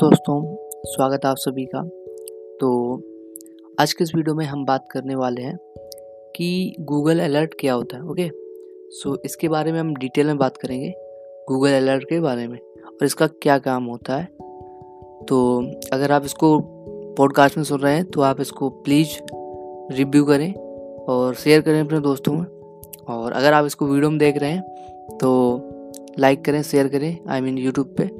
दोस्तों, 0.00 0.42
स्वागत 0.86 1.24
है 1.24 1.30
आप 1.30 1.36
सभी 1.36 1.64
का। 1.64 1.80
तो 2.60 2.68
आज 3.80 3.92
के 3.92 4.04
इस 4.04 4.14
वीडियो 4.14 4.34
में 4.34 4.44
हम 4.46 4.64
बात 4.64 4.86
करने 4.90 5.14
वाले 5.14 5.42
हैं 5.42 5.56
कि 6.36 6.76
गूगल 6.80 7.18
अलर्ट 7.20 7.54
क्या 7.60 7.72
होता 7.72 7.96
है 7.96 8.02
ओके 8.02 8.28
सो 8.90 9.16
इसके 9.24 9.48
बारे 9.48 9.72
में 9.72 9.78
हम 9.80 9.94
डिटेल 9.96 10.26
में 10.26 10.38
बात 10.38 10.56
करेंगे 10.56 10.92
गूगल 11.48 11.72
अलर्ट 11.72 12.04
के 12.04 12.20
बारे 12.20 12.46
में, 12.48 12.58
और 12.58 13.04
इसका 13.04 13.26
क्या 13.42 13.58
काम 13.58 13.84
होता 13.84 14.16
है। 14.16 14.24
तो 15.26 15.60
अगर 15.92 16.12
आप 16.12 16.24
इसको 16.24 16.58
पॉडकास्ट 17.18 17.56
में 17.56 17.64
सुन 17.64 17.80
रहे 17.80 17.94
हैं 17.94 18.04
तो 18.04 18.20
आप 18.20 18.40
इसको 18.40 18.70
प्लीज़ 18.80 19.16
रिव्यू 19.96 20.24
करें 20.24 20.52
और 21.08 21.34
शेयर 21.34 21.60
करें 21.60 21.80
अपने 21.80 22.00
दोस्तों 22.00 22.32
में। 22.32 22.46
और 23.08 23.32
अगर 23.32 23.52
आप 23.52 23.66
इसको 23.66 23.86
वीडियो 23.86 24.10
में 24.10 24.18
देख 24.18 24.38
रहे 24.38 24.50
हैं 24.50 25.16
तो 25.18 25.30
लाइक 26.18 26.44
करें 26.44 26.62
शेयर 26.62 26.88
करें 26.88 27.16
आई 27.28 27.40
मीन 27.40 27.58
यूट्यूब 27.58 27.94
पे। 27.98 28.19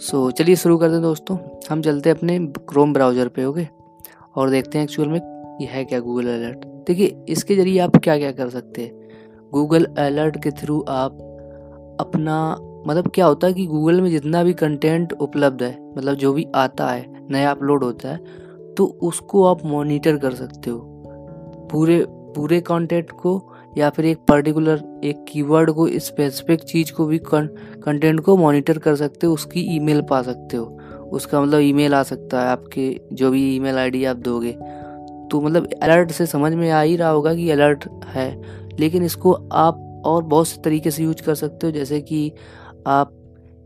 सो 0.00 0.18
so, 0.18 0.36
चलिए 0.36 0.56
शुरू 0.56 0.76
करते 0.78 0.92
हैं 0.92 1.02
दोस्तों। 1.02 1.36
हम 1.70 1.80
चलते 1.82 2.10
हैं 2.10 2.16
अपने 2.16 2.38
क्रोम 2.68 2.92
ब्राउज़र 2.92 3.28
पे 3.28 3.44
ओके 3.44 3.66
और 4.36 4.50
देखते 4.50 4.78
हैं 4.78 4.84
एक्चुअल 4.84 5.08
में 5.08 5.18
ये 5.60 5.66
है 5.66 5.84
क्या 5.84 5.98
गूगल 6.00 6.26
अलर्ट 6.26 6.64
देखिए 6.86 7.24
इसके 7.28 7.56
ज़रिए 7.56 7.78
आप 7.78 7.96
क्या 7.96 8.16
क्या 8.18 8.30
कर 8.32 8.48
सकते 8.50 8.82
हैं। 8.82 9.50
गूगल 9.52 9.84
अलर्ट 9.98 10.42
के 10.42 10.50
थ्रू 10.50 10.80
आप 10.88 11.18
अपना 12.00 12.38
मतलब 12.86 13.10
क्या 13.14 13.26
होता 13.26 13.46
है 13.46 13.52
कि 13.52 13.66
गूगल 13.66 14.00
में 14.00 14.10
जितना 14.10 14.42
भी 14.44 14.52
कंटेंट 14.54 15.12
उपलब्ध 15.12 15.62
है 15.62 15.76
मतलब 15.96 16.14
जो 16.14 16.32
भी 16.32 16.46
आता 16.54 16.88
है 16.88 17.26
नया 17.30 17.50
अपलोड 17.50 17.84
होता 17.84 18.08
है 18.08 18.74
तो 18.76 18.86
उसको 19.02 19.44
आप 19.46 19.64
मॉनिटर 19.66 20.16
कर 20.16 20.34
सकते 20.34 20.70
हो। 20.70 20.78
पूरे 21.72 22.04
पूरे 22.08 22.60
कंटेंट 22.62 23.10
को 23.12 23.38
या 23.78 23.90
फिर 23.90 24.04
एक 24.04 24.18
पर्टिकुलर 24.28 25.00
एक 25.04 25.24
कीवर्ड 25.28 25.70
को 25.70 25.88
स्पेसिफिक 25.88 26.60
चीज़ 26.60 26.92
को 26.92 27.06
भी 27.06 27.20
कंटेंट 27.24 28.20
को 28.20 28.36
मॉनिटर 28.36 28.78
कर 28.78 28.96
सकते 28.96 29.26
हो, 29.26 29.34
उसकी 29.34 29.60
ईमेल 29.60 30.02
पा 30.02 30.22
सकते 30.22 30.56
हो। 30.56 30.78
उसका 31.12 31.40
मतलब 31.40 31.60
ईमेल 31.60 31.94
आ 31.94 32.02
सकता 32.02 32.40
है 32.40 32.48
आपके, 32.48 33.00
जो 33.12 33.30
भी 33.30 33.56
ईमेल 33.56 33.76
आईडी 33.76 34.04
आप 34.04 34.16
दोगे। 34.16 34.52
तो 35.30 35.40
मतलब 35.40 35.68
अलर्ट 35.82 36.10
से 36.10 36.26
समझ 36.26 36.52
में 36.54 36.70
आ 36.70 36.80
ही 36.80 36.96
रहा 36.96 37.08
होगा 37.08 37.34
कि 37.34 37.50
अलर्ट 37.50 37.88
है। 38.04 38.42
लेकिन 38.80 39.04
इसको 39.04 39.32
आप 39.52 40.02
और 40.06 40.22
बहुत 40.22 40.48
से 40.48 40.60
तरीके 40.62 40.90
से 40.90 41.02
यूज़ 41.02 41.22
कर 41.22 41.34
सकते 41.34 41.66
हो, 41.66 41.72
जैसे 41.72 42.00
कि 42.00 42.32
आप 42.86 43.16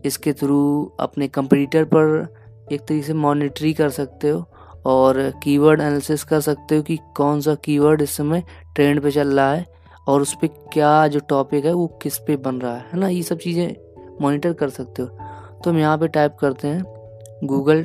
इसके 0.05 0.33
थ्रू 0.33 0.92
अपने 1.00 1.28
कंप्यूटर 1.28 1.84
पर 1.84 2.34
एक 2.72 2.80
तरीके 2.80 3.06
से 3.06 3.14
मॉनिटरी 3.14 3.72
कर 3.72 3.91
सकते 3.91 4.28
हो 4.28 4.44
और 4.86 5.33
कीवर्ड 5.44 5.80
एनालिसिस 5.80 6.24
कर 6.24 6.41
सकते 6.41 6.77
हो 6.77 6.83
कि 6.83 6.98
कौन 7.16 7.41
सा 7.41 7.55
कीवर्ड 7.55 8.02
इस 8.02 8.11
समय 8.11 8.42
ट्रेंड 8.74 9.00
पे 9.00 9.11
चल 9.11 9.28
रहा 9.28 9.55
है। 9.55 9.73
और 10.06 10.22
उस 10.22 10.34
पर 10.34 10.47
क्या 10.72 11.06
जो 11.08 11.20
टॉपिक 11.28 11.64
है 11.64 11.72
वो 11.72 11.86
किस 12.02 12.19
पे 12.19 12.36
बन 12.36 12.60
रहा 12.60 12.74
है 12.77 12.84
है 12.92 12.98
ना? 13.00 13.08
ये 13.08 13.22
सब 13.22 13.38
चीज़ें 13.38 13.74
मॉनिटर 14.20 14.52
कर 14.52 14.69
सकते 14.70 15.02
हो। 15.02 15.08
तो 15.64 15.70
हम 15.70 15.78
यहाँ 15.78 15.98
पे 15.98 16.08
टाइप 16.08 16.36
करते 16.41 16.69
हैं 16.69 16.83
गूगल 17.44 17.84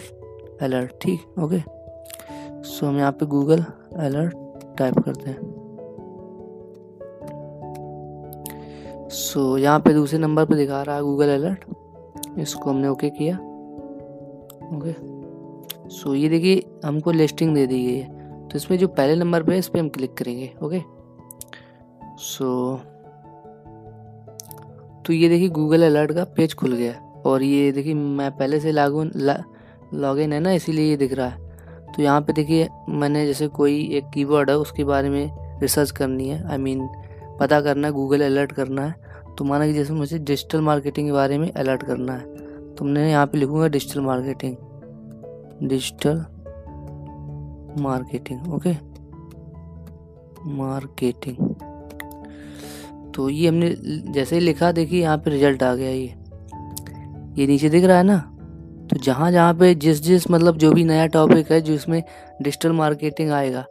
अलर्ट 0.62 0.92
ठीक? 1.02 1.20
ओके 1.40 1.60
सो 2.64 2.86
हम 2.86 2.98
यहाँ 2.98 3.12
पे 3.12 3.26
गूगल 3.26 3.64
अलर्ट 3.98 4.78
टाइप 4.78 5.00
करते 5.00 5.30
हैं। 5.30 5.58
सो 9.10 9.40
so, 9.40 9.60
यहाँ 9.60 9.80
पे 9.80 9.94
दूसरे 9.94 10.20
नंबर 10.20 10.46
पे 10.46 10.56
दिखा 10.56 10.82
रहा 10.84 10.96
है 10.96 11.02
गूगल 11.02 11.30
अलर्ट 11.30 12.40
इसको 12.40 12.70
हमने 12.70 12.88
ओके 12.88 13.10
किया। 13.10 13.36
ओके 14.76 14.94
सो 15.90 16.10
so, 16.10 16.16
ये 16.16 16.30
देखिए 16.30 16.64
हमको 16.86 17.12
लिस्टिंग 17.12 17.56
दे 17.56 17.66
दी 17.68 17.84
गई 17.86 17.96
है। 17.96 18.48
तो 18.48 18.56
इसमें 18.56 18.78
जो 18.78 18.88
पहले 18.90 19.16
नंबर 19.16 19.44
पे 19.44 19.52
है 19.52 19.60
इस 19.60 19.68
पर 19.68 19.80
हम 19.80 19.90
क्लिक 19.90 20.14
करेंगे। 20.18 20.52
ओके 20.64 20.80
सो 22.20 22.46
so, 22.46 22.84
तो 25.06 25.14
ये 25.14 25.30
देखिए 25.30 25.50
गूगल 25.50 25.86
अलर्ट 25.86 26.12
का 26.12 26.24
पेज 26.24 26.54
खुल 26.54 26.74
गया 26.74 26.94
और 27.26 27.44
ये 27.44 27.72
देखिए 27.72 27.94
मैं 27.94 28.30
पहले 28.32 28.60
से 28.60 28.72
लागू 28.72 29.04
लॉग 29.94 30.20
इन 30.20 30.34
है 30.34 30.40
ना 30.40 30.52
इसीलिए 30.52 30.90
ये 30.90 30.98
दिख 30.98 31.14
रहा 31.14 31.28
है। 31.28 31.94
तो 31.94 32.02
यहाँ 32.02 32.22
पे 32.22 32.34
देखिए 32.34 32.68
मैंने 32.90 33.26
जैसे 33.28 33.48
कोई 33.48 33.80
एक 33.98 34.10
कीवर्ड 34.14 34.50
है 34.50 34.58
उसके 34.58 34.84
बारे 34.84 35.10
में 35.10 35.60
रिसर्च 35.62 35.92
करनी 35.92 36.28
है। 36.30 36.44
आई 36.44 36.58
I 36.58 36.62
मीन 36.62 36.80
mean, 36.80 37.40
पता 37.40 37.62
करना 37.62 37.88
है 37.88 37.94
गूगल 37.94 38.26
अलर्ट 38.26 38.52
करना 38.52 38.86
है। 38.86 38.96
तो 39.38 39.46
माना 39.46 39.68
कि 39.68 39.74
जैसे 39.74 39.94
मुझे 39.94 40.20
डिजिटल 40.20 40.62
मार्केटिंग 40.62 41.08
के 41.08 41.14
बारे 41.14 41.38
में 41.38 41.52
अलर्ट 41.52 41.84
करना 41.84 42.14
है। 42.14 42.76
तो 42.76 42.86
मैं 42.86 43.10
यहाँ 43.10 43.26
पे 43.28 43.38
लिखूँगा 43.38 43.68
digital 43.68 44.02
marketing 44.02 44.56
digital 45.64 46.26
marketing 47.82 48.54
okay 48.54 48.76
marketing 50.54 51.38
तो 53.20 53.30
ये 53.30 53.48
हमने 53.48 53.70
जैसे 54.14 54.36
ही 54.36 54.42
लिखा, 54.42 54.72
देखिए 54.72 55.02
यहाँ 55.02 55.18
पे 55.18 55.32
रिज़ल्ट 55.32 55.64
आ 55.64 55.74
गया 55.76 55.90
ये। 55.90 56.14
ये 57.38 57.48
नीचे 57.48 57.70
दिख 57.70 57.84
रहा 57.84 57.98
है 57.98 58.04
ना? 58.04 58.18
तो 58.90 58.98
जहाँ 58.98 59.32
जहाँ 59.32 59.54
पे 59.54 59.74
जिस 59.76 60.02
जिस 60.04 60.30
मतलब 60.32 60.58
जो 60.58 60.72
भी 60.72 60.84
नया 60.84 61.06
टॉपिक 61.08 61.52
है 61.52 61.60
जिसमें 61.62 62.02
डिजिटल 62.42 62.72
मार्केटिंग 62.72 63.32
आएगा 63.32 63.66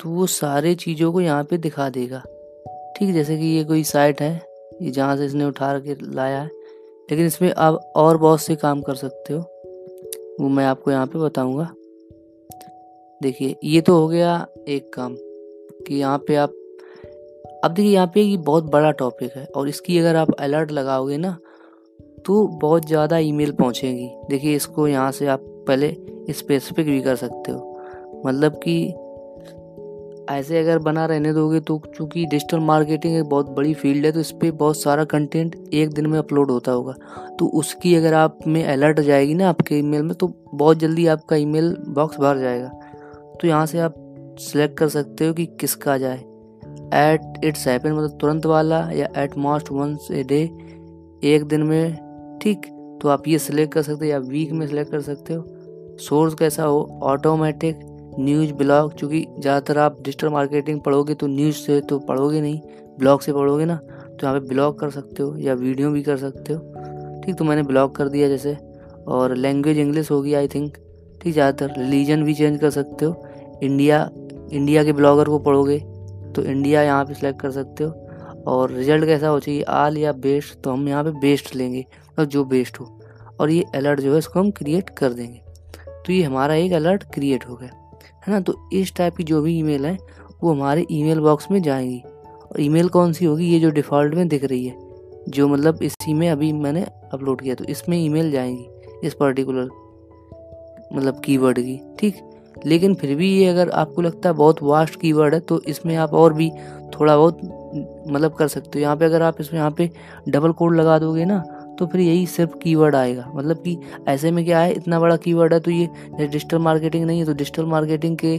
तो 0.00 0.10
वो 0.10 0.26
सारे 0.26 0.74
चीज़ों 0.74 1.12
को 1.12 1.20
यहाँ 1.20 1.44
पे 1.44 1.58
दिखा 1.58 1.88
देगा। 1.90 2.22
ठीक 2.96 3.12
जैसे 3.14 3.38
कि 3.38 3.44
ये 3.46 3.64
कोई 3.64 3.84
साइट 3.84 4.22
है, 4.22 4.32
ये 4.82 4.90
जहाँ 4.90 5.16
से 5.16 5.26
इसने 5.26 5.44
उठा 5.44 5.78
के 5.78 5.96
लाया 6.14 6.40
है। 6.40 6.46
लेकिन 7.10 7.26
इसमें 7.26 7.52
आप 7.52 7.92
और 7.96 8.16
बहुत 8.16 8.40
से 8.40 8.56
काम 8.56 8.82
कर 8.82 8.94
सकते 8.94 9.34
हो। 9.34 9.40
वो 10.40 10.48
मैं 10.48 10.66
आपको 10.66 10.90
यहाँ 10.90 11.06
पे 11.06 11.18
बताऊँगा। 11.18 11.70
देखिए, 13.20 13.56
ये 13.64 13.80
तो 13.80 14.00
हो 14.00 14.08
गया 14.08 14.46
एक 14.68 14.92
काम 14.94 15.16
कि 15.86 15.94
यहाँ 15.94 16.18
पे 16.18 16.36
आप 16.36 16.54
अब 17.44 17.72
देखिए, 17.72 17.92
यहाँ 17.92 18.06
पे 18.06 18.22
ये 18.22 18.36
बहुत 18.38 18.70
बड़ा 18.70 18.90
टॉपिक 18.92 19.36
है 19.36 19.44
और 19.46 19.68
इसकी 19.68 19.98
अगर 19.98 20.16
आप 20.16 20.32
अलर्ट 20.32 20.72
लगाओगे 20.72 21.16
ना 21.18 21.36
तो 22.24 22.46
बहुत 22.58 22.86
ज़्यादा 22.88 23.18
ईमेल 23.18 23.52
पहुँचेगी। 23.52 24.08
देखिए, 24.30 24.54
इसको 24.56 24.86
यहाँ 24.88 25.10
से 25.12 25.26
आप 25.26 25.40
पहले 25.68 25.96
स्पेसिफिक 26.30 26.86
भी 26.86 27.00
कर 27.00 27.16
सकते 27.16 27.52
हो। 27.52 28.22
मतलब 28.26 28.60
कि 28.64 28.76
ऐसे 30.30 30.58
अगर 30.58 30.78
बना 30.78 31.04
रहने 31.06 31.32
दोगे 31.32 31.60
तो 31.60 31.80
चूँकि 31.96 32.24
डिजिटल 32.26 32.58
मार्केटिंग 32.60 33.16
एक 33.16 33.24
बहुत 33.24 33.50
बड़ी 33.50 33.72
फ़ील्ड 33.74 34.06
है 34.06 34.12
तो 34.12 34.20
इस 34.20 34.30
पर 34.32 34.50
बहुत 34.52 34.80
सारा 34.80 35.04
कंटेंट 35.04 35.56
एक 35.74 35.92
दिन 35.94 36.06
में 36.06 36.18
अपलोड 36.18 36.50
होता 36.50 36.72
होगा। 36.72 36.92
तो 37.38 37.46
उसकी 37.54 37.94
अगर 37.94 38.14
आप 38.14 38.38
में 38.46 38.62
अलर्ट 38.64 39.00
जाएगी 39.00 39.34
ना 39.34 39.48
आपके 39.48 39.78
ईमेल 39.78 40.02
में 40.02 40.14
तो 40.14 40.32
बहुत 40.54 40.78
जल्दी 40.78 41.06
आपका 41.06 41.36
ईमेल 41.36 41.76
बॉक्स 41.88 42.20
भर 42.20 42.38
जाएगा। 42.38 42.68
तो 43.34 43.48
यहाँ 43.48 43.66
से 43.66 43.78
आप 43.80 43.94
सिलेक्ट 44.40 44.78
कर 44.78 44.88
सकते 44.88 45.26
हो 45.26 45.34
कि 45.34 45.46
किसका 45.60 45.98
जाए। 45.98 46.22
एट 46.94 47.44
इट्स 47.44 47.66
हैपन 47.68 47.92
मतलब 47.92 48.18
तुरंत 48.20 48.46
वाला 48.46 48.78
या 48.92 49.08
at 49.18 49.36
most 49.38 49.70
once 49.72 50.08
a 50.12 50.22
day 50.24 50.42
एक 51.24 51.44
दिन 51.48 51.62
में, 51.62 52.38
ठीक 52.42 52.66
तो 53.02 53.08
आप 53.08 53.28
ये 53.28 53.38
सिलेक्ट 53.38 53.72
कर 53.74 53.82
सकते 53.82 54.04
हो 54.04 54.10
या 54.10 54.18
वीक 54.20 54.52
में 54.52 54.66
सिलेक्ट 54.66 54.90
कर 54.90 55.00
सकते 55.02 55.34
हो। 55.34 55.96
सोर्स 56.00 56.34
कैसा 56.34 56.64
हो? 56.64 57.00
ऑटोमेटिक 57.02 57.78
न्यूज़ 58.18 58.52
ब्लॉग 58.54 58.94
चूँकि 58.94 59.24
ज़्यादातर 59.30 59.78
आप 59.78 59.96
डिजिटल 60.02 60.28
मार्केटिंग 60.28 60.80
पढ़ोगे 60.80 61.14
तो 61.14 61.26
न्यूज़ 61.26 61.56
से 61.56 61.80
तो 61.80 61.98
पढ़ोगे 62.00 62.40
नहीं 62.40 62.60
ब्लॉग 62.98 63.20
से 63.20 63.32
पढ़ोगे 63.32 63.64
ना 63.64 63.76
तो 63.76 64.18
यहाँ 64.22 64.40
पे 64.40 64.48
ब्लॉग 64.48 64.78
कर 64.80 64.90
सकते 64.90 65.22
हो 65.22 65.36
या 65.38 65.54
वीडियो 65.54 65.90
भी 65.90 66.02
कर 66.02 66.16
सकते 66.16 66.52
हो। 66.52 67.22
ठीक 67.24 67.36
तो 67.36 67.44
मैंने 67.44 67.62
ब्लॉग 67.62 67.94
कर 67.96 68.08
दिया 68.08 68.28
जैसे। 68.28 68.56
और 69.06 69.34
लैंग्वेज 69.36 69.78
इंग्लिश 69.78 70.10
होगी 70.10 70.34
आई 70.34 70.48
थिंक 70.48 70.76
ठीक, 71.22 71.32
ज़्यादातर 71.32 71.74
रिलीजन 71.78 72.22
भी 72.24 72.34
चेंज 72.34 72.60
कर 72.60 72.70
सकते 72.70 73.04
हो। 73.04 73.58
इंडिया 73.62 74.08
इंडिया 74.52 74.84
के 74.84 74.92
ब्लॉगर 74.92 75.28
को 75.28 75.38
पढ़ोगे। 75.40 75.78
तो 76.34 76.42
इंडिया 76.42 76.82
यहाँ 76.82 77.04
पे 77.04 77.14
सिलेक्ट 77.14 77.40
कर 77.40 77.50
सकते 77.50 77.84
हो। 77.84 77.90
और 78.46 78.70
रिज़ल्ट 78.70 79.04
कैसा 79.04 79.28
हो 79.28 79.40
चाहिए? 79.40 79.62
आल 79.62 79.98
या 79.98 80.12
बेस्ट 80.12 80.60
तो 80.60 80.70
हम 80.70 80.88
यहाँ 80.88 81.04
पे 81.04 81.10
बेस्ट 81.10 81.56
लेंगे। 81.56 81.86
मतलब 82.12 82.24
जो 82.24 82.44
बेस्ट 82.44 82.80
हो। 82.80 83.00
और 83.40 83.50
ये 83.50 83.64
अलर्ट 83.74 84.00
जो 84.00 84.12
है, 84.12 84.18
इसको 84.18 84.40
हम 84.40 84.50
क्रिएट 84.50 84.90
कर 84.90 85.12
देंगे। 85.12 85.42
तो 85.88 86.12
ये 86.12 86.22
हमारा 86.22 86.54
एक 86.54 86.72
अलर्ट 86.72 87.04
क्रिएट 87.14 87.44
हो 87.48 87.56
गया। 87.56 87.70
है 88.26 88.32
ना? 88.32 88.40
तो 88.40 88.68
इस 88.72 88.96
टाइप 88.96 89.16
की 89.16 89.24
जो 89.24 89.42
भी 89.42 89.58
ईमेल 89.58 89.86
है, 89.86 89.98
वो 90.42 90.52
हमारे 90.52 90.86
ईमेल 90.90 91.20
बॉक्स 91.20 91.50
में 91.50 91.62
जाएँगी। 91.62 91.98
और 92.52 92.60
ईमेल 92.60 92.88
कौन 92.88 93.12
सी 93.12 93.24
होगी? 93.24 93.44
ये 93.44 93.60
जो 93.60 93.70
डिफ़ॉल्ट 93.70 94.14
में 94.14 94.28
दिख 94.28 94.44
रही 94.44 94.66
है। 94.66 94.78
जो 95.28 95.48
मतलब 95.48 95.78
इसी 95.82 96.14
में 96.14 96.30
अभी 96.30 96.52
मैंने 96.52 96.86
अपलोड 97.12 97.40
किया। 97.40 97.54
तो 97.54 97.64
इसमें 97.64 97.98
ईमेल 97.98 98.30
जाएँगी, 98.30 98.66
इस 99.04 99.14
पर्टिकुलर 99.14 99.68
मतलब 100.92 101.20
कीवर्ड 101.20 101.58
की। 101.58 101.80
ठीक? 101.98 102.16
लेकिन 102.66 102.94
फिर 102.94 103.14
भी 103.16 103.30
ये 103.30 103.46
अगर 103.46 103.70
आपको 103.72 104.02
लगता 104.02 104.28
है 104.28 104.34
बहुत 104.34 104.62
वास्ट 104.62 105.00
कीवर्ड 105.00 105.34
है 105.34 105.40
तो 105.40 105.60
इसमें 105.68 105.94
आप 105.96 106.14
और 106.14 106.32
भी 106.32 106.50
थोड़ा 106.94 107.16
बहुत 107.16 107.40
मतलब 108.08 108.34
कर 108.34 108.48
सकते 108.48 108.78
हो। 108.78 108.82
यहाँ 108.82 108.96
पे 108.96 109.04
अगर 109.04 109.22
आप 109.22 109.40
इसमें, 109.40 109.58
यहाँ 109.58 109.70
पे 109.70 109.90
डबल 110.28 110.52
कोड 110.52 110.74
लगा 110.76 110.98
दोगे 110.98 111.24
ना 111.24 111.42
तो 111.78 111.86
फिर 111.86 112.00
यही 112.00 112.26
सिर्फ़ 112.26 112.56
कीवर्ड 112.58 112.94
आएगा। 112.96 113.26
मतलब 113.34 113.56
कि 113.56 113.76
ऐसे 114.08 114.30
में 114.30 114.44
क्या 114.44 114.58
है, 114.60 114.72
इतना 114.72 115.00
बड़ा 115.00 115.16
कीवर्ड 115.16 115.52
है 115.54 115.58
तो 115.60 115.70
ये 115.70 115.88
डिजिटल 116.18 116.58
मार्केटिंग 116.58 117.04
नहीं 117.04 117.18
है 117.18 117.24
तो 117.26 117.32
डिजिटल 117.34 117.64
मार्केटिंग 117.66 118.16
के 118.18 118.36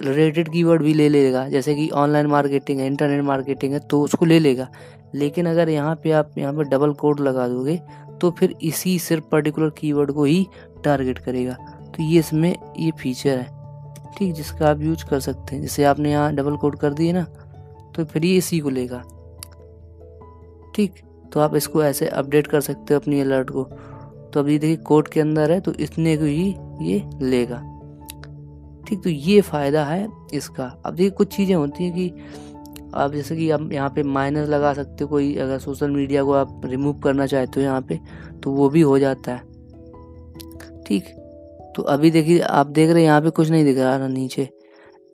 रिलेटेड 0.00 0.48
कीवर्ड 0.52 0.82
भी 0.82 0.94
ले 0.94 1.08
लेगा। 1.08 1.48
जैसे 1.48 1.74
कि 1.74 1.88
ऑनलाइन 1.94 2.26
मार्केटिंग 2.26 2.80
है 2.80 2.86
इंटरनेट 2.86 3.22
मार्केटिंग 3.24 3.72
है 3.72 3.78
तो 3.80 4.00
उसको 4.02 4.24
ले 4.24 4.38
लेगा। 4.38 4.68
लेकिन 5.14 5.46
अगर 5.46 5.68
यहाँ 5.68 5.94
पे 6.04 6.10
आप, 6.12 6.30
यहाँ 6.38 6.52
पे 6.54 6.64
डबल 6.66 6.92
कोड 6.94 7.20
लगा 7.20 7.48
दोगे 7.48 7.80
तो 8.20 8.30
फिर 8.30 8.54
इसी 8.62 8.98
सिर्फ़ 8.98 9.24
पर्टिकुलर 9.32 9.70
कीवर्ड 9.70 10.12
को 10.12 10.24
ही 10.24 10.46
टारगेट 10.84 11.18
करेगा। 11.18 11.56
तो 12.00 12.04
ये 12.04 12.18
इसमें 12.18 12.54
ये 12.78 12.90
फीचर 12.98 13.38
है। 13.38 14.12
ठीक, 14.16 14.32
जिसका 14.34 14.68
आप 14.68 14.80
यूज़ 14.80 15.04
कर 15.06 15.20
सकते 15.20 15.54
हैं। 15.54 15.62
जैसे 15.62 15.84
आपने 15.84 16.10
यहाँ 16.10 16.32
डबल 16.34 16.56
कोड 16.56 16.78
कर 16.78 16.92
दिए 16.92 17.12
ना 17.12 17.24
तो 17.94 18.04
फिर 18.04 18.24
ये 18.24 18.36
इसी 18.36 18.60
को 18.60 18.70
लेगा। 18.70 18.98
ठीक 20.74 20.94
तो 21.32 21.40
आप 21.40 21.54
इसको 21.56 21.82
ऐसे 21.84 22.06
अपडेट 22.08 22.46
कर 22.46 22.60
सकते 22.60 22.94
हो 22.94 23.00
अपनी 23.00 23.20
अलर्ट 23.20 23.50
को। 23.50 23.64
तो 23.64 24.40
अभी 24.40 24.58
देखिए 24.58 24.76
कोड 24.84 25.08
के 25.08 25.20
अंदर 25.20 25.52
है 25.52 25.60
तो 25.60 25.72
इतने 25.80 26.16
को 26.16 26.24
ही 26.24 26.48
ये 26.82 27.02
लेगा। 27.22 27.60
ठीक 28.88 29.02
तो 29.04 29.10
ये 29.10 29.40
फ़ायदा 29.42 29.84
है 29.84 30.08
इसका। 30.34 30.72
अब 30.86 30.94
देखिए, 30.94 31.10
कुछ 31.10 31.36
चीज़ें 31.36 31.54
होती 31.54 31.84
हैं 31.84 31.92
कि 31.94 32.90
आप 32.94 33.12
जैसे 33.12 33.36
कि 33.36 33.50
आप 33.50 33.70
यहाँ 33.72 33.90
पे 33.90 34.02
माइनस 34.04 34.48
लगा 34.48 34.72
सकते 34.74 35.04
हो 35.04 35.08
कोई, 35.08 35.34
अगर 35.36 35.58
सोशल 35.58 35.90
मीडिया 35.90 36.24
को 36.24 36.32
आप 36.34 36.60
रिमूव 36.64 37.00
करना 37.00 37.26
चाहते 37.26 37.60
हो 37.60 37.66
यहाँ 37.66 37.82
पे 37.82 38.00
तो 38.42 38.52
वो 38.52 38.68
भी 38.68 38.80
हो 38.82 38.98
जाता 38.98 39.32
है। 39.32 39.48
ठीक 40.86 41.16
तो 41.76 41.82
अभी 41.84 42.10
देखिए, 42.10 42.38
आप 42.40 42.66
देख 42.68 42.90
रहे 42.90 42.98
हैं, 42.98 43.06
यहाँ 43.06 43.20
पे 43.20 43.30
कुछ 43.30 43.50
नहीं 43.50 43.64
दिख 43.64 43.78
रहा 43.78 43.96
ना 43.98 44.08
नीचे। 44.08 44.48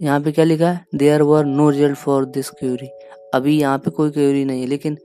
यहाँ 0.00 0.20
पे 0.20 0.32
क्या 0.32 0.44
लिखा 0.44 0.69
है? 0.69 0.85
There 0.94 1.23
were 1.23 1.44
no 1.44 1.69
result 1.70 1.97
for 1.97 2.25
this 2.26 2.50
query 2.50 2.88
अभी 3.35 3.58
यहाँ 3.58 3.79
पे 3.79 3.91
कोई 3.91 4.11
क्यूरी 4.11 4.44
नहीं 4.44 4.61
है, 4.61 4.67
लेकिन 4.67 4.97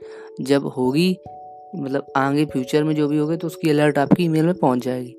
जब 0.41 0.65
होगी 0.67 1.15
मतलब 1.75 2.05
आगे 2.17 2.45
फ्यूचर 2.45 2.83
में 2.83 2.93
जो 2.95 3.07
भी 3.07 3.17
होगा 3.17 3.35
तो 3.35 3.47
उसकी 3.47 3.69
अलर्ट 3.69 3.97
आपकी 3.97 4.23
ईमेल 4.23 4.45
में 4.45 4.53
पहुँच 4.53 4.83
जाएगी। 4.85 5.15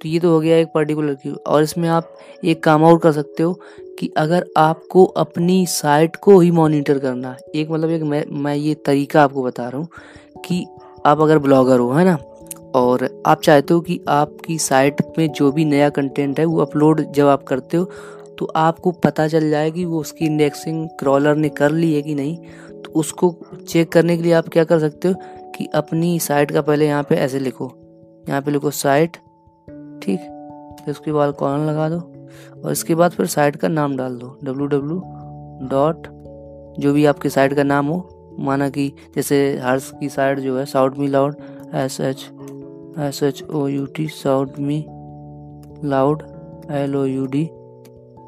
तो 0.00 0.08
ये 0.08 0.18
तो 0.20 0.30
हो 0.30 0.40
गया 0.40 0.56
एक 0.56 0.68
पर्टिकुलर 0.74 1.14
की 1.14 1.30
और 1.30 1.62
इसमें 1.62 1.88
आप 1.88 2.16
एक 2.44 2.62
काम 2.62 2.84
और 2.84 2.98
कर 2.98 3.12
सकते 3.12 3.42
हो 3.42 3.52
कि 3.98 4.10
अगर 4.16 4.46
आपको 4.56 5.04
अपनी 5.04 5.64
साइट 5.66 6.16
को 6.16 6.38
ही 6.40 6.50
मॉनिटर 6.50 6.98
करना 6.98 7.30
है, 7.30 7.36
एक 7.54 7.70
मतलब 7.70 7.90
एक 7.90 8.02
मैं 8.02 8.24
मैं 8.32 8.54
ये 8.54 8.74
तरीका 8.86 9.22
आपको 9.22 9.42
बता 9.42 9.68
रहा 9.68 9.78
हूँ 9.78 9.88
कि 10.44 10.64
आप 11.06 11.20
अगर 11.20 11.38
ब्लॉगर 11.38 11.78
हो, 11.78 11.90
है 11.90 12.04
ना? 12.04 12.16
और 12.74 13.22
आप 13.26 13.40
चाहते 13.42 13.74
हो 13.74 13.80
कि 13.80 14.00
आपकी 14.08 14.58
साइट 14.58 15.02
में 15.18 15.32
जो 15.32 15.50
भी 15.52 15.64
नया 15.64 15.88
कंटेंट 15.90 16.38
है 16.38 16.44
वो 16.44 16.58
अपलोड 16.58 17.12
जब 17.12 17.26
आप 17.26 17.42
करते 17.42 17.76
हो 17.76 17.84
तो 18.38 18.46
आपको 18.56 18.90
पता 18.90 19.26
चल 19.28 19.50
जाए 19.50 19.70
कि 19.70 19.84
वो 19.84 20.00
उसकी 20.00 20.26
इंडेक्सिंग 20.26 20.88
क्रॉलर 20.98 21.36
ने 21.36 21.48
कर 21.48 21.70
ली 21.70 21.94
है 21.94 22.02
कि 22.02 22.14
नहीं। 22.14 22.36
तो 22.82 22.92
उसको 22.92 23.34
चेक 23.68 23.92
करने 23.92 24.16
के 24.16 24.22
लिए 24.22 24.32
आप 24.32 24.48
क्या 24.48 24.64
कर 24.64 24.78
सकते 24.78 25.08
हो 25.08 25.14
कि 25.56 25.66
अपनी 25.74 26.18
साइट 26.18 26.50
का 26.50 26.62
पहले 26.62 26.86
यहाँ 26.86 27.02
पे 27.02 27.14
ऐसे 27.14 27.38
लिखो। 27.38 27.72
यहाँ 28.28 28.42
पे 28.42 28.50
लिखो 28.50 28.70
साइट 28.70 29.16
ठीक? 30.02 30.20
फिर 30.84 30.90
उसके 30.90 31.12
बाद 31.12 31.34
कॉलन 31.34 31.66
लगा 31.66 31.88
दो 31.88 31.98
और 32.64 32.72
इसके 32.72 32.94
बाद 32.94 33.10
फिर 33.10 33.26
साइट 33.26 33.56
का 33.56 33.68
नाम 33.68 33.96
डाल 33.96 34.16
दो। 34.16 34.38
डब्लू 34.44 34.66
डब्लू 34.66 35.02
डॉट 35.68 36.06
जो 36.80 36.92
भी 36.92 37.04
आपकी 37.04 37.28
साइट 37.28 37.54
का 37.54 37.62
नाम 37.62 37.86
हो, 37.86 38.36
माना 38.38 38.68
कि 38.68 38.92
जैसे 39.16 39.58
हर्ष 39.62 39.90
की 40.00 40.08
साइट 40.08 40.38
जो 40.38 40.58
है 40.58 40.64
shout 40.66 40.98
me 40.98 41.08
loud 41.08 41.36
S 41.74 42.00
H 42.00 42.28
S 42.98 43.22
H 43.22 43.42
O 43.44 43.66
U 43.68 43.84
T 43.86 44.06
shout 44.08 44.58
me 44.58 44.84
loud 45.84 46.22
L 46.70 46.96
O 46.96 47.04
U 47.04 47.26
D 47.26 47.44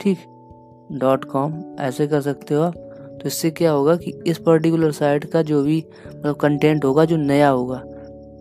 ठीक 0.00 0.18
डॉट 0.92 1.24
कॉम 1.24 1.52
ऐसे 1.80 2.06
कर 2.06 2.20
सकते 2.20 2.54
हो 2.54 2.62
आप। 2.62 2.74
तो 2.74 3.26
इससे 3.26 3.50
क्या 3.50 3.70
होगा 3.70 3.96
कि 3.96 4.12
इस 4.26 4.38
पर्टिकुलर 4.38 4.92
साइट 4.92 5.24
का 5.24 5.42
जो 5.42 5.62
भी 5.62 5.84
मतलब 6.06 6.34
कंटेंट 6.36 6.84
होगा, 6.84 7.04
जो 7.04 7.16
नया 7.16 7.48
होगा, 7.48 7.82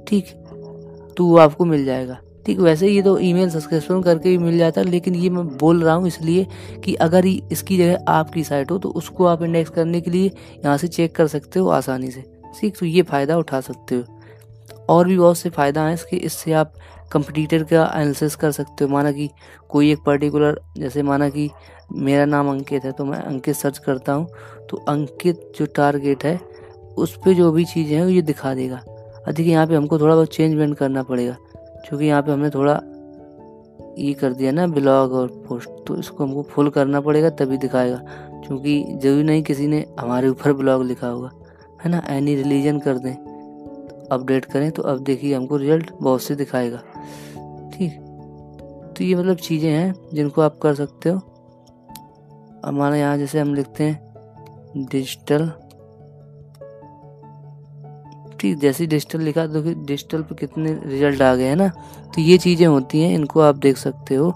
ठीक 0.08 0.26
तो 1.18 1.26
वो 1.26 1.38
आपको 1.38 1.66
मिल 1.66 1.86
जाएगा। 1.86 2.18
ठीक, 2.46 2.60
वैसे 2.60 2.88
ये 2.88 3.02
तो 3.02 3.18
ईमेल 3.20 3.50
सब्सक्रिप्शन 3.50 4.02
करके 4.02 4.30
भी 4.30 4.38
मिल 4.38 4.58
जाता 4.58 4.82
है, 4.82 4.88
लेकिन 4.88 5.16
ये 5.16 5.30
मैं 5.30 5.46
बोल 5.58 5.84
रहा 5.84 5.94
हूँ 5.96 6.08
इसलिए 6.08 6.48
कि 6.86 6.94
अगर 6.96 7.26
इसकी 7.26 7.78
जगह 7.78 8.12
आपकी 8.12 8.44
साइट 8.44 8.72
हो 8.72 8.78
तो 8.78 8.90
उसको 8.92 9.26
आप 9.26 9.44
इंडेक्स 9.44 9.70
करने 9.70 10.02
के 10.02 10.12
लिए 10.12 10.32
यहाँ 10.66 10.78
से 10.78 10.88
चेक 10.88 11.16
कर 11.16 11.28
सकते 11.28 11.60
हो 11.60 11.70
आसानी 11.72 12.12
से। 12.12 12.24
ठीक 12.60 12.78
तो 12.80 12.86
ये 12.86 13.02
फ़ायदा 13.02 13.38
उठा 13.38 13.62
सकते 13.62 13.96
हो। 13.96 14.04
और 14.90 15.08
भी 15.08 15.18
बहुत 15.18 15.38
से 15.38 15.50
फ़ायदा 15.50 15.84
हैं 15.84 15.94
इसके। 15.94 16.18
इससे 16.18 16.54
आप 16.54 16.74
कंपटीटर 17.12 17.64
का 17.64 17.84
एनालिसिस 17.96 18.36
कर 18.36 18.52
सकते 18.52 18.84
हो। 18.84 18.90
माना 18.90 19.12
कि 19.12 19.30
कोई 19.70 19.92
एक 19.92 20.04
पर्टिकुलर 20.06 20.60
जैसे 20.78 21.04
माना 21.04 21.30
कि 21.30 21.50
मेरा 21.94 22.26
नाम 22.26 22.50
अंकित 22.50 22.86
है 22.86 22.92
तो 22.92 23.06
मैं 23.06 23.20
अंकित 23.20 23.56
सर्च 23.56 23.78
करता 23.78 24.14
हूँ 24.14 24.28
तो 24.70 24.78
अंकित 24.88 25.52
जो 25.58 25.66
टारगेट 25.76 26.24
है, 26.26 26.40
उस 26.98 27.16
पर 27.16 27.34
जो 27.34 27.52
भी 27.52 27.66
चीज़ें 27.66 27.96
हैं 27.98 28.08
ये 28.08 28.22
दिखा 28.22 28.54
देगा। 28.56 28.82
अधिक 29.28 29.48
यहाँ 29.48 29.68
पे 29.68 29.76
हमको 29.76 30.00
थोड़ा 30.00 30.16
बहुत 30.16 30.36
चेंजमेंट 30.36 30.78
करना 30.78 31.04
पड़ेगा 31.04 31.36
क्योंकि 31.82 32.06
यहाँ 32.06 32.22
पे 32.22 32.32
हमने 32.32 32.50
थोड़ा 32.50 32.74
ये 33.98 34.14
कर 34.14 34.34
दिया 34.34 34.52
ना 34.52 34.66
ब्लॉग 34.70 35.14
और 35.14 35.28
पोस्ट 35.48 35.70
तो 35.88 35.96
इसको 35.96 36.24
हमको 36.24 36.44
फुल 36.44 36.70
करना 36.70 37.02
पड़ेगा, 37.02 37.30
तभी 37.32 37.58
दिखाएगा, 37.58 37.98
क्योंकि 38.40 38.84
ज़रूरी 38.94 39.24
नहीं 39.24 39.44
किसी 39.44 39.68
ने 39.68 39.86
हमारे 40.00 40.28
ऊपर 40.28 40.54
ब्लॉग 40.54 40.84
लिखा 40.84 41.08
होगा, 41.08 41.32
है 41.84 41.92
ना? 41.92 42.02
एनी 42.10 42.36
रिलीजन 42.36 42.80
कर 42.80 42.98
दें। 42.98 43.33
अपडेट 44.14 44.46
करें 44.46 44.72
तो 44.72 44.84
अब 44.84 45.04
देखिए 45.04 45.36
हमको 45.36 45.58
रिज़ल्ट 45.58 45.92
बहुत 46.02 46.22
से 46.22 46.36
दिखाएगा। 46.36 46.78
ठीक? 47.74 47.92
तो 48.98 49.04
ये 49.04 49.16
मतलब 49.16 49.38
चीज़ें 49.38 49.70
हैं 49.70 49.94
जिनको 50.14 50.42
आप 50.42 50.58
कर 50.58 50.76
सकते 50.76 51.10
हो। 51.10 51.22
हमारे 52.66 53.00
यहाँ 53.00 53.18
जैसे 53.18 53.40
हम 53.40 53.54
लिखते 53.56 53.84
हैं 53.84 54.86
डिजिटल 54.88 55.52
ठीक, 58.40 58.58
जैसे 58.60 58.86
डिजिटल 58.88 59.22
लिखा 59.22 59.46
तो 59.48 59.62
डिजिटल 59.64 60.22
पे 60.22 60.36
कितने 60.36 60.74
रिज़ल्ट 60.86 61.22
आ 61.22 61.34
गए 61.36 61.44
हैं 61.44 61.56
ना? 61.56 61.68
तो 62.16 62.22
ये 62.22 62.38
चीज़ें 62.38 62.66
होती 62.68 63.02
हैं, 63.02 63.14
इनको 63.16 63.40
आप 63.40 63.56
देख 63.58 63.78
सकते 63.78 64.16
हो। 64.16 64.32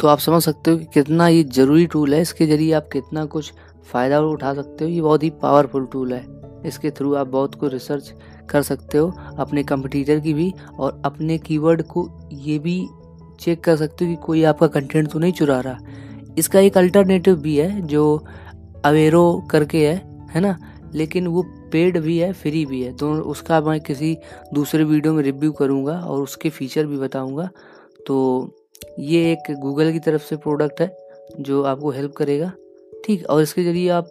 तो 0.00 0.08
आप 0.08 0.18
समझ 0.18 0.42
सकते 0.42 0.70
हो 0.70 0.76
कि 0.78 0.84
कितना 0.84 1.28
ये 1.28 1.44
ज़रूरी 1.44 1.86
टूल 1.86 2.14
है, 2.14 2.20
इसके 2.22 2.46
ज़रिए 2.46 2.72
आप 2.72 2.88
कितना 2.92 3.24
कुछ 3.26 3.52
फ़ायदा 3.92 4.20
उठा 4.20 4.52
सकते 4.54 4.84
हो। 4.84 4.90
ये 4.90 5.00
बहुत 5.00 5.22
ही 5.22 5.30
पावरफुल 5.42 5.86
टूल 5.86 6.12
है। 6.12 6.20
इसके 6.66 6.90
थ्रू 6.90 7.14
आप 7.14 7.26
बहुत 7.26 7.54
कुछ 7.54 7.72
रिसर्च 7.72 8.12
कर 8.50 8.62
सकते 8.62 8.98
हो, 8.98 9.12
अपने 9.38 9.62
कंपटीटर 9.62 10.20
की 10.20 10.34
भी 10.34 10.52
और 10.78 11.02
अपने 11.04 11.38
कीवर्ड 11.38 11.82
को 11.82 12.08
ये 12.32 12.58
भी 12.58 12.86
चेक 13.40 13.62
कर 13.64 13.76
सकते 13.76 14.04
हो 14.04 14.10
कि 14.10 14.22
कोई 14.22 14.42
आपका 14.44 14.66
कंटेंट 14.66 15.10
तो 15.10 15.18
नहीं 15.18 15.32
चुरा 15.32 15.60
रहा। 15.60 15.78
इसका 16.38 16.60
एक 16.60 16.78
अल्टरनेटिव 16.78 17.36
भी 17.36 17.56
है 17.56 17.80
जो 17.82 18.24
अवेरो 18.84 19.46
करके 19.50 19.86
है 19.86 19.96
है 20.30 20.40
ना? 20.40 20.58
लेकिन 20.94 21.26
वो 21.26 21.42
पेड 21.72 21.98
भी 21.98 22.18
है 22.18 22.32
फ्री 22.32 22.64
भी 22.66 22.82
है। 22.82 22.92
दोनों 22.92 23.22
उसका 23.22 23.60
मैं 23.60 23.80
किसी 23.80 24.16
दूसरे 24.54 24.84
वीडियो 24.84 25.12
में 25.14 25.22
रिव्यू 25.22 25.52
करूँगा 25.52 25.98
और 26.00 26.22
उसके 26.22 26.50
फीचर 26.50 26.86
भी 26.86 26.98
बताऊँगा। 26.98 27.48
तो 28.06 28.54
ये 28.98 29.20
एक 29.32 29.54
गूगल 29.60 29.92
की 29.92 29.98
तरफ़ 29.98 30.22
से 30.22 30.36
प्रोडक्ट 30.36 30.80
है 30.80 30.90
जो 31.40 31.62
आपको 31.62 31.90
हेल्प 31.90 32.14
करेगा। 32.16 32.52
ठीक, 33.04 33.26
और 33.26 33.42
इसके 33.42 33.64
ज़रिए 33.64 33.88
आप 33.88 34.08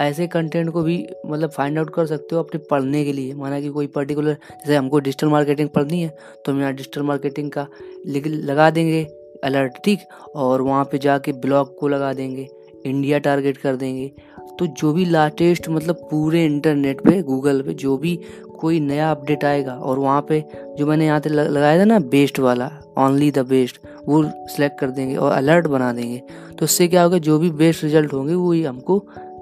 ऐसे 0.00 0.26
कंटेंट 0.26 0.70
को 0.70 0.82
भी 0.82 0.96
मतलब 1.26 1.50
फाइंड 1.50 1.78
आउट 1.78 1.90
कर 1.94 2.06
सकते 2.06 2.34
हो 2.34 2.42
अपने 2.42 2.60
पढ़ने 2.70 3.04
के 3.04 3.12
लिए। 3.12 3.34
माना 3.34 3.60
कि 3.60 3.68
कोई 3.68 3.86
पर्टिकुलर 3.86 4.32
जैसे 4.32 4.76
हमको 4.76 4.98
डिजिटल 4.98 5.28
मार्केटिंग 5.28 5.68
पढ़नी 5.68 6.00
है 6.02 6.08
तो 6.46 6.52
हम 6.52 6.60
यहाँ 6.60 6.72
डिजिटल 6.74 7.02
मार्केटिंग 7.02 7.50
का 7.50 7.66
लगा 8.06 8.70
देंगे 8.70 9.02
अलर्ट 9.44 9.78
ठीक? 9.84 9.98
और 10.36 10.62
वहाँ 10.62 10.84
पे 10.84 10.98
जाके 10.98 11.32
ब्लॉग 11.34 11.78
को 11.78 11.88
लगा 11.88 12.12
देंगे 12.12 12.48
इंडिया 12.86 13.18
टारगेट 13.18 13.56
कर 13.56 13.76
देंगे। 13.76 14.10
तो 14.58 14.66
जो 14.68 14.92
भी 14.92 15.04
लाटेस्ट 15.04 15.68
मतलब 15.68 15.96
पूरे 16.10 16.44
इंटरनेट 16.44 17.00
पे 17.00 17.20
गूगल 17.22 17.60
पे, 17.62 17.74
जो 17.74 17.96
भी 17.96 18.18
कोई 18.60 18.80
नया 18.80 19.10
अपडेट 19.10 19.44
आएगा, 19.44 19.72
और 19.72 19.98
वहाँ 19.98 20.24
पे 20.28 20.42
जो 20.78 20.86
मैंने 20.86 21.06
यहाँ 21.06 21.20
पे 21.20 21.30
लगाया 21.30 21.78
था 21.80 21.84
ना 21.84 21.98
बेस्ट 22.10 22.38
वाला 22.40 22.70
ओनली 22.98 23.30
द 23.30 23.46
बेस्ट 23.48 23.80
वो 24.06 24.22
सिलेक्ट 24.24 24.78
कर 24.80 24.90
देंगे 24.90 25.16
और 25.16 25.32
अलर्ट 25.32 25.66
बना 25.66 25.92
देंगे। 25.92 26.18
तो 26.58 26.64
उससे 26.64 26.88
क्या 26.88 27.02
होगा, 27.02 27.18
जो 27.18 27.38
भी 27.38 27.50
बेस्ट 27.52 27.84
रिज़ल्ट 27.84 28.12
होंगे, 28.12 28.34
वो 28.34 28.52
ही 28.52 28.62
हमको 28.64 28.98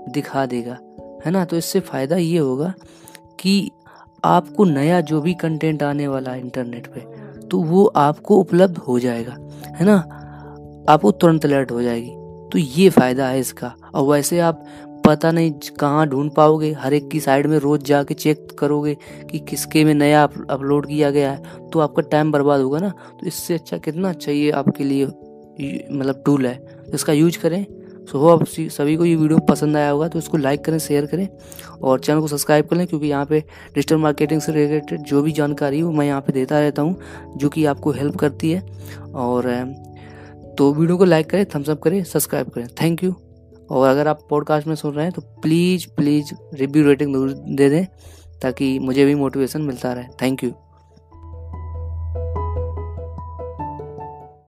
दिखा 0.08 0.44
देगा, 0.46 0.78
है 1.26 1.30
ना? 1.30 1.44
तो 1.44 1.56
इससे 1.56 1.80
फ़ायदा 1.80 2.16
ये 2.16 2.38
होगा 2.38 2.72
कि 3.40 3.70
आपको 4.24 4.64
नया 4.64 5.00
जो 5.02 5.20
भी 5.20 5.34
कंटेंट 5.34 5.82
आने 5.82 6.08
वाला 6.08 6.30
है 6.30 6.40
इंटरनेट 6.40 6.86
पे 6.86 7.00
तो 7.48 7.58
वो 7.60 7.84
आपको 7.96 8.36
उपलब्ध 8.36 8.78
हो 8.78 8.98
जाएगा, 8.98 9.36
है 9.70 9.84
ना? 9.86 9.96
आपको 10.88 11.10
तुरंत 11.12 11.44
अलर्ट 11.44 11.70
हो 11.70 11.82
जाएगी। 11.82 12.10
तो 12.52 12.58
ये 12.58 12.88
फ़ायदा 12.90 13.26
है 13.28 13.40
इसका। 13.40 13.72
और 13.94 14.06
वैसे 14.06 14.38
आप 14.40 14.64
पता 15.06 15.30
नहीं 15.30 15.52
कहाँ 15.80 16.06
ढूंढ 16.08 16.30
पाओगे, 16.30 16.72
हर 16.72 16.94
एक 16.94 17.08
की 17.10 17.20
साइड 17.20 17.46
में 17.46 17.56
रोज़ 17.58 17.82
जाके 17.82 18.14
चेक 18.14 18.48
करोगे 18.58 18.96
कि 19.30 19.38
किसके 19.40 19.84
में 19.84 19.92
नया 19.94 20.22
अपलोड 20.22 20.86
किया 20.86 21.10
गया 21.10 21.30
है 21.32 21.68
तो 21.70 21.80
आपका 21.80 22.02
टाइम 22.02 22.32
बर्बाद 22.32 22.60
होगा 22.60 22.78
ना? 22.78 22.88
तो 22.88 23.26
इससे 23.26 23.54
अच्छा 23.54 23.78
कितना 23.78 24.10
अच्छा 24.10 24.32
ये 24.32 24.50
आपके 24.52 24.84
लिए 24.84 25.06
मतलब 25.92 26.22
टूल 26.26 26.46
है, 26.46 26.84
इसका 26.94 27.12
यूज़ 27.12 27.38
करें। 27.38 27.64
सो 28.08 28.18
हो 28.18 28.28
आप 28.28 28.44
सभी 28.46 28.96
को 28.96 29.04
ये 29.04 29.14
वीडियो 29.16 29.38
पसंद 29.48 29.76
आया 29.76 29.90
होगा 29.90 30.06
तो 30.08 30.18
इसको 30.18 30.36
लाइक 30.36 30.64
करें 30.64 30.78
शेयर 30.78 31.06
करें 31.06 31.28
और 31.82 32.00
चैनल 32.00 32.20
को 32.20 32.28
सब्सक्राइब 32.28 32.66
कर 32.66 32.84
क्योंकि 32.86 33.06
यहाँ 33.06 33.26
पे 33.26 33.40
डिजिटल 33.74 33.96
मार्केटिंग 33.96 34.40
से 34.40 34.52
रिलेटेड 34.52 35.02
जो 35.02 35.22
भी 35.22 35.32
जानकारी 35.32 35.80
हो 35.80 35.90
मैं 35.92 36.06
यहाँ 36.06 36.20
पे 36.20 36.32
देता 36.32 36.60
रहता 36.60 36.82
हूँ, 36.82 36.96
जो 37.36 37.48
कि 37.48 37.64
आपको 37.64 37.90
हेल्प 37.92 38.16
करती 38.16 38.50
है। 38.50 38.60
और 39.04 39.48
तो 40.58 40.72
वीडियो 40.74 40.96
को 40.98 41.04
लाइक 41.04 41.30
करें 41.30 41.44
थम्सअप 41.54 41.82
करें 41.82 42.02
सब्सक्राइब 42.04 42.48
करें। 42.50 42.66
थैंक 42.80 43.04
यू 43.04 43.14
और 43.70 43.88
अगर 43.88 44.08
आप 44.08 44.26
पॉडकास्ट 44.30 44.66
में 44.66 44.74
सुन 44.74 44.94
रहे 44.94 45.04
हैं 45.04 45.12
तो 45.12 45.22
प्लीज़ 45.42 45.86
प्लीज़ 45.96 46.32
रिव्यू 46.54 46.84
रेटिंग 46.84 47.14
दे 47.56 47.68
दें, 47.70 47.84
ताकि 48.42 48.78
मुझे 48.78 49.04
भी 49.04 49.14
मोटिवेशन 49.14 49.62
मिलता 49.62 49.92
रहे। 49.92 50.04
Thank 50.22 50.44
you 50.44 50.52